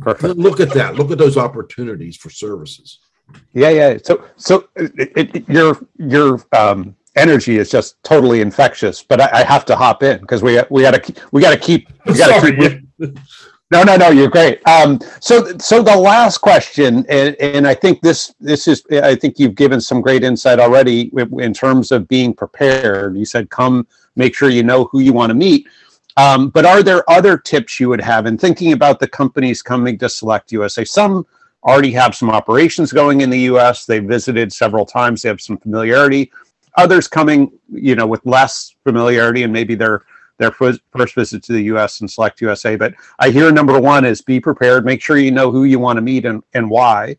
Perfect. 0.00 0.38
look 0.38 0.58
at 0.58 0.72
that. 0.72 0.96
Look 0.96 1.10
at 1.10 1.18
those 1.18 1.36
opportunities 1.36 2.16
for 2.16 2.30
services. 2.30 3.00
Yeah, 3.52 3.68
yeah. 3.68 3.98
So 4.02 4.24
so 4.36 4.68
it, 4.74 4.92
it, 5.16 5.48
your 5.48 5.78
your 5.98 6.40
um, 6.56 6.96
energy 7.14 7.58
is 7.58 7.70
just 7.70 8.02
totally 8.02 8.40
infectious. 8.40 9.02
But 9.02 9.20
I, 9.20 9.40
I 9.40 9.42
have 9.42 9.66
to 9.66 9.76
hop 9.76 10.02
in 10.02 10.18
because 10.20 10.42
we 10.42 10.58
we 10.70 10.80
got 10.80 10.94
to 10.94 11.14
we 11.30 11.42
got 11.42 11.50
to 11.50 11.58
keep 11.58 11.90
we 12.06 12.16
got 12.16 12.42
to 12.42 12.56
keep. 12.56 13.18
No, 13.70 13.82
no, 13.82 13.96
no. 13.96 14.08
You're 14.08 14.30
great. 14.30 14.66
Um, 14.66 14.98
so, 15.20 15.58
so 15.58 15.82
the 15.82 15.94
last 15.94 16.38
question, 16.38 17.04
and, 17.10 17.36
and 17.36 17.68
I 17.68 17.74
think 17.74 18.00
this 18.00 18.34
this 18.40 18.66
is, 18.66 18.82
I 18.90 19.14
think 19.14 19.38
you've 19.38 19.56
given 19.56 19.78
some 19.78 20.00
great 20.00 20.24
insight 20.24 20.58
already 20.58 21.10
in 21.38 21.52
terms 21.52 21.92
of 21.92 22.08
being 22.08 22.32
prepared. 22.32 23.18
You 23.18 23.26
said, 23.26 23.50
come, 23.50 23.86
make 24.16 24.34
sure 24.34 24.48
you 24.48 24.62
know 24.62 24.84
who 24.90 25.00
you 25.00 25.12
want 25.12 25.28
to 25.28 25.34
meet. 25.34 25.68
Um, 26.18 26.48
but 26.48 26.64
are 26.64 26.82
there 26.82 27.08
other 27.08 27.38
tips 27.38 27.78
you 27.78 27.88
would 27.88 28.00
have 28.00 28.26
in 28.26 28.36
thinking 28.36 28.72
about 28.72 28.98
the 28.98 29.06
companies 29.06 29.62
coming 29.62 29.96
to 29.98 30.08
Select 30.08 30.50
USA? 30.50 30.84
Some 30.84 31.24
already 31.62 31.92
have 31.92 32.16
some 32.16 32.28
operations 32.28 32.92
going 32.92 33.20
in 33.20 33.30
the 33.30 33.38
U.S. 33.40 33.86
They've 33.86 34.02
visited 34.02 34.52
several 34.52 34.84
times. 34.84 35.22
They 35.22 35.28
have 35.28 35.40
some 35.40 35.58
familiarity. 35.58 36.32
Others 36.76 37.06
coming, 37.06 37.52
you 37.70 37.94
know, 37.94 38.06
with 38.06 38.26
less 38.26 38.74
familiarity, 38.82 39.44
and 39.44 39.52
maybe 39.52 39.76
they're 39.76 40.04
their 40.38 40.50
first 40.50 40.80
visit 41.14 41.42
to 41.44 41.52
the 41.52 41.62
U.S. 41.64 42.00
and 42.00 42.10
Select 42.10 42.40
USA. 42.40 42.74
But 42.74 42.94
I 43.20 43.30
hear 43.30 43.52
number 43.52 43.78
one 43.80 44.04
is 44.04 44.20
be 44.20 44.40
prepared. 44.40 44.84
Make 44.84 45.00
sure 45.00 45.18
you 45.18 45.30
know 45.30 45.52
who 45.52 45.64
you 45.64 45.78
want 45.78 45.98
to 45.98 46.00
meet 46.00 46.24
and, 46.24 46.42
and 46.52 46.68
why. 46.68 47.16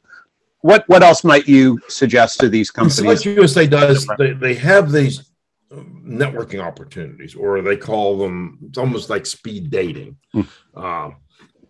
What 0.62 0.84
what 0.90 1.04
else 1.04 1.24
might 1.24 1.48
you 1.48 1.80
suggest 1.88 2.42
to 2.42 2.50
these 2.50 2.70
companies? 2.70 2.98
Select 2.98 3.26
USA 3.26 3.66
does. 3.66 4.06
They, 4.18 4.34
they 4.34 4.56
have 4.56 4.92
these 4.92 5.29
networking 5.72 6.64
opportunities, 6.64 7.36
or 7.36 7.62
they 7.62 7.78
call 7.78 8.18
them. 8.18 8.60
It's 8.68 8.78
almost 8.78 9.10
like 9.10 9.26
speed 9.26 9.70
dating, 9.70 10.18
mm. 10.36 10.48
uh, 10.76 11.12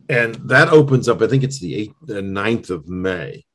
and 0.08 0.36
that 0.50 0.70
opens 0.70 1.10
up. 1.10 1.22
I 1.22 1.28
think 1.28 1.44
it's 1.44 1.60
the 1.60 1.76
eighth, 1.76 1.96
the 2.02 2.22
9th 2.22 2.70
of 2.70 2.88
May, 2.88 3.46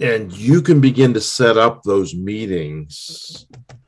and 0.00 0.32
you 0.32 0.62
can 0.62 0.80
begin 0.80 1.14
to 1.14 1.20
set 1.20 1.56
up 1.56 1.82
those 1.82 2.14
meetings 2.14 3.46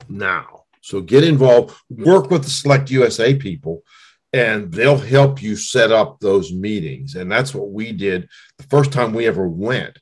now 0.09 0.63
so 0.83 1.01
get 1.01 1.25
involved, 1.25 1.75
work 1.89 2.31
with 2.31 2.43
the 2.43 2.51
Select 2.51 2.91
USA 2.91 3.35
people, 3.35 3.83
and 4.33 4.73
they'll 4.73 4.99
help 4.99 5.41
you 5.41 5.57
set 5.57 5.93
up 5.93 6.19
those 6.19 6.53
meetings. 6.53 7.15
And 7.15 7.31
that's 7.31 7.55
what 7.55 7.71
we 7.71 7.93
did 7.93 8.29
the 8.59 8.65
first 8.65 8.93
time 8.93 9.15
we 9.15 9.27
ever 9.27 9.49
went. 9.49 9.99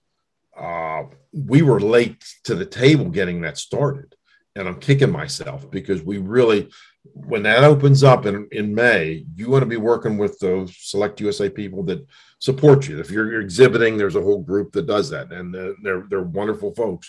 Uh, 0.59 1.04
we 1.32 1.62
were 1.62 1.80
late 1.80 2.25
to 2.44 2.54
the 2.54 2.64
table 2.64 3.11
getting 3.11 3.42
that 3.42 3.59
started. 3.59 4.14
And 4.57 4.66
I'm 4.66 4.80
kicking 4.80 5.12
myself 5.12 5.71
because 5.71 6.02
we 6.02 6.19
really, 6.19 6.71
when 7.14 7.45
that 7.45 7.62
opens 7.62 8.02
up 8.02 8.26
in, 8.26 8.49
in 8.50 8.75
May, 8.75 9.25
you 9.37 9.49
want 9.49 9.62
to 9.62 9.66
be 9.66 9.76
working 9.76 10.19
with 10.19 10.38
those 10.40 10.76
Select 10.76 11.21
USA 11.21 11.49
people 11.49 11.83
that 11.85 12.04
support 12.40 12.88
you. 12.88 12.99
If 12.99 13.11
you're, 13.11 13.30
you're 13.30 13.40
exhibiting, 13.40 13.97
there's 13.97 14.16
a 14.16 14.23
whole 14.23 14.42
group 14.42 14.73
that 14.73 14.87
does 14.87 15.09
that, 15.11 15.33
and 15.33 15.54
they're, 15.83 16.04
they're 16.11 16.23
wonderful 16.23 16.75
folks. 16.75 17.07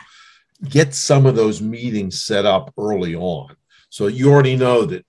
Get 0.70 0.94
some 0.94 1.26
of 1.26 1.36
those 1.36 1.62
meetings 1.62 2.24
set 2.24 2.46
up 2.46 2.72
early 2.78 3.16
on 3.16 3.56
so 3.92 4.08
you 4.08 4.32
already 4.32 4.56
know 4.56 4.86
that, 4.86 5.06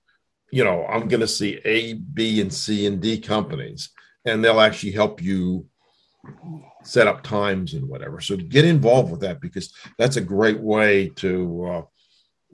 you 0.50 0.64
know, 0.64 0.84
I'm 0.86 1.06
going 1.06 1.20
to 1.20 1.28
see 1.28 1.60
A, 1.64 1.94
B, 1.94 2.40
and 2.40 2.52
C 2.52 2.86
and 2.86 3.00
D 3.00 3.18
companies, 3.18 3.90
and 4.24 4.44
they'll 4.44 4.60
actually 4.60 4.90
help 4.90 5.22
you 5.22 5.66
set 6.82 7.06
up 7.06 7.22
times 7.22 7.74
and 7.74 7.88
whatever. 7.88 8.20
So 8.20 8.36
get 8.36 8.64
involved 8.64 9.12
with 9.12 9.20
that 9.20 9.40
because 9.40 9.72
that's 9.98 10.16
a 10.16 10.20
great 10.20 10.58
way 10.58 11.10
to, 11.16 11.64
uh, 11.64 11.82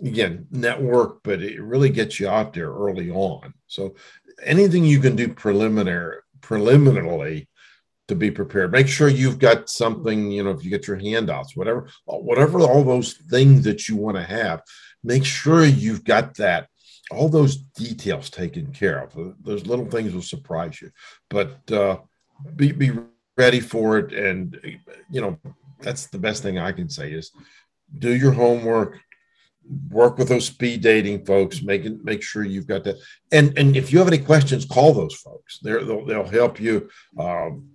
again, 0.04 0.46
network, 0.50 1.20
but 1.22 1.42
it 1.42 1.60
really 1.60 1.90
gets 1.90 2.20
you 2.20 2.28
out 2.28 2.52
there 2.52 2.70
early 2.70 3.10
on. 3.10 3.54
So 3.66 3.94
anything 4.42 4.84
you 4.84 5.00
can 5.00 5.16
do 5.16 5.28
preliminary, 5.28 6.18
preliminarily 6.40 7.48
to 8.08 8.14
be 8.14 8.30
prepared. 8.30 8.72
Make 8.72 8.88
sure 8.88 9.08
you've 9.08 9.38
got 9.38 9.68
something, 9.68 10.30
you 10.30 10.42
know, 10.42 10.50
if 10.50 10.64
you 10.64 10.70
get 10.70 10.86
your 10.86 10.96
handouts, 10.96 11.54
whatever, 11.54 11.88
whatever 12.06 12.60
all 12.60 12.82
those 12.82 13.14
things 13.14 13.64
that 13.64 13.88
you 13.88 13.96
want 13.96 14.16
to 14.16 14.22
have, 14.22 14.62
make 15.04 15.24
sure 15.24 15.64
you've 15.64 16.04
got 16.04 16.34
that 16.36 16.68
all 17.10 17.28
those 17.28 17.56
details 17.56 18.30
taken 18.30 18.72
care 18.72 19.02
of. 19.02 19.34
Those 19.42 19.66
little 19.66 19.86
things 19.86 20.12
will 20.12 20.22
surprise 20.22 20.80
you, 20.80 20.90
but 21.30 21.70
uh, 21.72 21.98
be 22.56 22.72
be 22.72 22.92
ready 23.36 23.60
for 23.60 23.98
it. 23.98 24.12
And 24.12 24.58
you 25.10 25.20
know 25.20 25.38
that's 25.80 26.06
the 26.06 26.18
best 26.18 26.42
thing 26.42 26.58
I 26.58 26.72
can 26.72 26.88
say 26.88 27.12
is 27.12 27.30
do 27.98 28.14
your 28.14 28.32
homework, 28.32 29.00
work 29.90 30.18
with 30.18 30.28
those 30.28 30.46
speed 30.46 30.80
dating 30.80 31.24
folks, 31.24 31.62
make 31.62 31.84
it, 31.84 32.04
make 32.04 32.22
sure 32.22 32.44
you've 32.44 32.66
got 32.66 32.84
that. 32.84 32.96
And 33.32 33.56
and 33.58 33.76
if 33.76 33.92
you 33.92 33.98
have 33.98 34.08
any 34.08 34.18
questions, 34.18 34.64
call 34.64 34.92
those 34.92 35.14
folks. 35.14 35.58
They're, 35.62 35.84
they'll 35.84 36.04
they'll 36.04 36.26
help 36.26 36.60
you. 36.60 36.88
Um, 37.18 37.68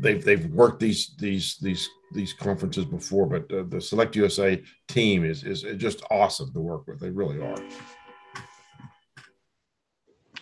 they've 0.00 0.24
they've 0.24 0.46
worked 0.46 0.80
these 0.80 1.14
these 1.18 1.56
these 1.58 1.88
these 2.12 2.32
conferences 2.32 2.84
before, 2.84 3.26
but 3.26 3.52
uh, 3.52 3.64
the 3.68 3.80
Select 3.80 4.16
USA 4.16 4.62
team 4.88 5.24
is 5.24 5.44
is 5.44 5.62
just 5.76 6.02
awesome 6.10 6.52
to 6.52 6.60
work 6.60 6.86
with. 6.86 7.00
They 7.00 7.10
really 7.10 7.40
are. 7.40 7.58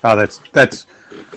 Oh, 0.03 0.17
that's 0.17 0.41
that's 0.53 0.87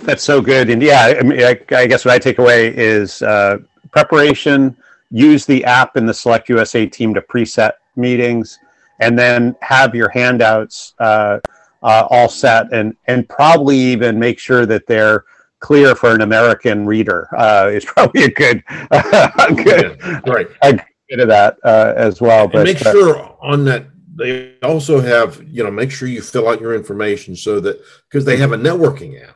that's 0.01 0.24
so 0.24 0.42
good. 0.42 0.70
And 0.70 0.82
yeah, 0.82 1.16
I 1.20 1.24
mean, 1.24 1.42
I, 1.42 1.60
I 1.72 1.88
guess 1.88 2.04
what 2.04 2.13
I 2.13 2.20
take 2.20 2.39
away 2.39 2.75
is 2.75 3.22
uh, 3.22 3.60
preparation. 3.92 4.75
Use 5.10 5.46
the 5.46 5.63
app 5.63 5.96
in 5.96 6.06
the 6.06 6.13
Select 6.13 6.50
USA 6.50 6.86
team 6.86 7.13
to 7.13 7.22
preset 7.22 7.74
meetings, 7.96 8.60
and 9.00 9.18
then 9.18 9.56
have 9.62 9.96
your 9.96 10.10
handouts 10.10 10.94
uh, 11.00 11.39
uh, 11.84 12.08
all 12.10 12.30
set, 12.30 12.72
and 12.74 12.96
and 13.06 13.27
probably 13.30 13.77
even 13.77 14.20
make 14.20 14.39
sure 14.39 14.66
that 14.66 14.88
they're 14.88 15.25
clear 15.60 15.96
for 15.96 16.13
an 16.13 16.22
American 16.22 16.86
reader 16.86 17.27
uh, 17.38 17.70
is 17.74 17.86
probably 17.86 18.24
a 18.24 18.32
good, 18.32 18.63
a 18.92 19.54
good, 19.56 19.98
yeah, 20.01 20.20
right, 20.27 20.48
a 20.63 20.80
bit 21.10 21.20
of 21.20 21.27
that 21.27 21.58
uh, 21.63 21.94
as 21.96 22.22
well. 22.22 22.48
But 22.48 22.68
and 22.68 22.75
make 22.75 22.86
uh, 22.86 22.92
sure 22.92 23.38
on 23.42 23.66
that 23.66 23.86
they 24.18 24.56
also 24.63 25.00
have, 25.00 25.44
you 25.48 25.63
know, 25.63 25.72
make 25.72 25.92
sure 25.92 26.08
you 26.08 26.22
fill 26.22 26.50
out 26.50 26.60
your 26.60 26.74
information 26.74 27.36
so 27.36 27.60
that 27.60 27.80
because 28.10 28.25
they 28.25 28.38
have 28.38 28.51
a 28.51 28.58
networking 28.58 29.24
app. 29.24 29.36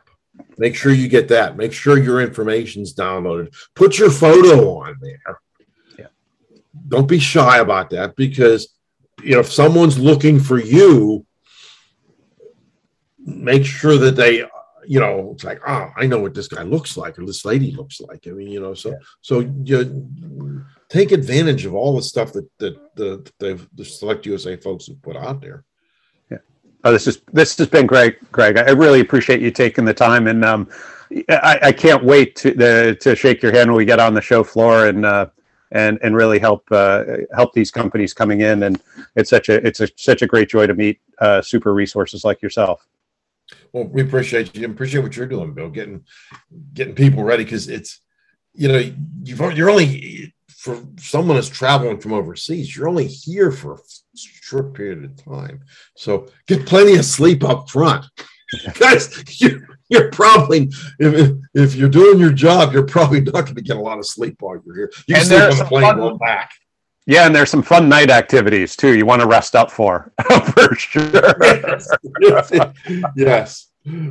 Make 0.58 0.74
sure 0.74 0.92
you 0.92 1.08
get 1.08 1.28
that. 1.28 1.56
Make 1.56 1.72
sure 1.72 1.98
your 1.98 2.20
information's 2.20 2.94
downloaded. 2.94 3.54
Put 3.74 3.98
your 3.98 4.10
photo 4.10 4.78
on 4.78 4.96
there. 5.00 5.40
Yeah. 5.98 6.06
Don't 6.88 7.08
be 7.08 7.18
shy 7.18 7.58
about 7.58 7.90
that 7.90 8.16
because 8.16 8.74
you 9.22 9.34
know 9.34 9.40
if 9.40 9.52
someone's 9.52 9.98
looking 9.98 10.38
for 10.40 10.58
you, 10.58 11.24
make 13.18 13.64
sure 13.64 13.96
that 13.98 14.16
they 14.16 14.44
you 14.86 15.00
know, 15.00 15.30
it's 15.32 15.44
like, 15.44 15.60
oh, 15.66 15.90
I 15.96 16.06
know 16.06 16.20
what 16.20 16.34
this 16.34 16.48
guy 16.48 16.62
looks 16.62 16.96
like 16.96 17.18
or 17.18 17.24
this 17.24 17.44
lady 17.44 17.72
looks 17.72 18.00
like. 18.00 18.26
I 18.26 18.30
mean, 18.30 18.48
you 18.48 18.60
know, 18.60 18.74
so 18.74 18.90
yeah. 18.90 18.96
so 19.20 19.40
you 19.64 20.64
take 20.88 21.12
advantage 21.12 21.64
of 21.64 21.74
all 21.74 21.96
the 21.96 22.02
stuff 22.02 22.32
that 22.32 22.48
that 22.58 22.76
the 22.96 23.30
the, 23.38 23.68
the 23.74 23.84
Select 23.84 24.26
USA 24.26 24.56
folks 24.56 24.88
have 24.88 25.00
put 25.02 25.16
out 25.16 25.40
there. 25.40 25.64
Yeah, 26.30 26.38
oh, 26.84 26.92
this 26.92 27.06
is 27.06 27.20
this 27.32 27.56
has 27.58 27.68
been 27.68 27.86
great, 27.86 28.30
Greg. 28.32 28.58
I 28.58 28.70
really 28.70 29.00
appreciate 29.00 29.40
you 29.40 29.50
taking 29.50 29.84
the 29.84 29.94
time, 29.94 30.26
and 30.26 30.44
um, 30.44 30.68
I, 31.28 31.58
I 31.62 31.72
can't 31.72 32.04
wait 32.04 32.36
to 32.36 32.52
the, 32.52 32.96
to 33.00 33.14
shake 33.14 33.42
your 33.42 33.52
hand 33.52 33.70
when 33.70 33.76
we 33.76 33.84
get 33.84 34.00
on 34.00 34.14
the 34.14 34.22
show 34.22 34.42
floor 34.42 34.86
and. 34.86 35.06
Uh, 35.06 35.26
and 35.72 35.98
and 36.02 36.14
really 36.14 36.38
help 36.38 36.64
uh, 36.70 37.04
help 37.34 37.52
these 37.52 37.70
companies 37.70 38.14
coming 38.14 38.40
in. 38.40 38.62
And 38.62 38.80
it's 39.16 39.30
such 39.30 39.48
a 39.48 39.66
it's 39.66 39.80
a, 39.80 39.88
such 39.96 40.22
a 40.22 40.26
great 40.26 40.48
joy 40.48 40.66
to 40.66 40.74
meet 40.74 41.00
uh, 41.18 41.42
super 41.42 41.74
resources 41.74 42.24
like 42.24 42.42
yourself. 42.42 42.86
Well, 43.72 43.84
we 43.84 44.02
appreciate 44.02 44.54
you. 44.56 44.66
Appreciate 44.66 45.02
what 45.02 45.16
you're 45.16 45.26
doing, 45.26 45.54
Bill. 45.54 45.70
Getting 45.70 46.04
getting 46.72 46.94
people 46.94 47.24
ready 47.24 47.44
because 47.44 47.68
it's 47.68 48.00
you 48.54 48.68
know 48.68 48.92
you've 49.22 49.40
you're 49.56 49.70
only 49.70 50.34
for 50.48 50.80
someone 50.98 51.36
that's 51.36 51.48
traveling 51.48 51.98
from 51.98 52.12
overseas. 52.12 52.76
You're 52.76 52.88
only 52.88 53.06
here 53.06 53.50
for 53.50 53.74
a 53.74 53.78
short 54.14 54.74
period 54.74 55.04
of 55.04 55.24
time, 55.24 55.60
so 55.96 56.28
get 56.46 56.66
plenty 56.66 56.96
of 56.96 57.04
sleep 57.04 57.44
up 57.44 57.68
front. 57.68 58.04
Guys, 58.78 59.24
you, 59.40 59.66
you're 59.92 60.10
probably 60.10 60.70
if, 60.98 61.36
if 61.54 61.74
you're 61.74 61.88
doing 61.88 62.18
your 62.18 62.32
job, 62.32 62.72
you're 62.72 62.86
probably 62.86 63.20
not 63.20 63.32
going 63.32 63.54
to 63.54 63.62
get 63.62 63.76
a 63.76 63.80
lot 63.80 63.98
of 63.98 64.06
sleep 64.06 64.36
while 64.40 64.60
you're 64.64 64.74
here. 64.74 64.92
You 65.06 65.16
and 65.16 65.26
sleep 65.26 65.42
on 65.42 65.58
the 65.58 65.64
plane 65.64 65.96
going 65.96 66.18
back. 66.18 66.52
Yeah, 67.06 67.26
and 67.26 67.34
there's 67.34 67.50
some 67.50 67.62
fun 67.62 67.88
night 67.88 68.10
activities 68.10 68.76
too. 68.76 68.96
You 68.96 69.06
want 69.06 69.22
to 69.22 69.26
rest 69.26 69.56
up 69.56 69.70
for, 69.70 70.12
for 70.54 70.74
sure. 70.76 71.34
yes, 71.40 71.88
yes, 73.16 73.68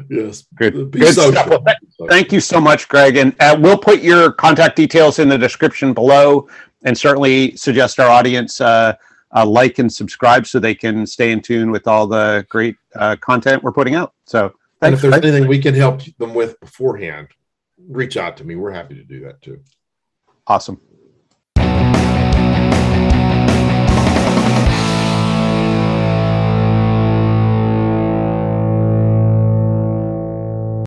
yes. 0.09 0.43
Good, 0.55 0.91
good 0.91 1.13
stuff. 1.13 1.47
Well, 1.47 1.63
th- 1.63 2.09
thank 2.09 2.33
you 2.33 2.41
so 2.41 2.59
much, 2.59 2.89
Greg. 2.89 3.15
And 3.15 3.33
uh, 3.39 3.57
we'll 3.57 3.77
put 3.77 4.01
your 4.01 4.33
contact 4.33 4.75
details 4.75 5.19
in 5.19 5.29
the 5.29 5.37
description 5.37 5.93
below, 5.93 6.49
and 6.83 6.97
certainly 6.97 7.55
suggest 7.55 7.97
our 7.99 8.09
audience 8.09 8.59
uh, 8.59 8.95
uh, 9.33 9.45
like 9.45 9.79
and 9.79 9.91
subscribe 9.91 10.45
so 10.45 10.59
they 10.59 10.75
can 10.75 11.05
stay 11.05 11.31
in 11.31 11.41
tune 11.41 11.71
with 11.71 11.87
all 11.87 12.07
the 12.07 12.45
great 12.49 12.75
uh, 12.95 13.15
content 13.21 13.63
we're 13.63 13.71
putting 13.71 13.95
out. 13.95 14.13
So, 14.25 14.53
and 14.81 14.93
if 14.93 15.01
there's 15.01 15.13
anything 15.13 15.47
we 15.47 15.59
can 15.59 15.75
help 15.75 16.01
them 16.17 16.33
with 16.33 16.59
beforehand, 16.59 17.29
reach 17.87 18.17
out 18.17 18.37
to 18.37 18.43
me. 18.43 18.55
We're 18.55 18.71
happy 18.71 18.95
to 18.95 19.03
do 19.03 19.21
that 19.21 19.41
too. 19.41 19.61
Awesome. 20.47 20.81